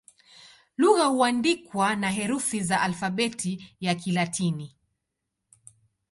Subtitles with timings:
[0.77, 4.75] Lugha huandikwa na herufi za Alfabeti ya Kilatini.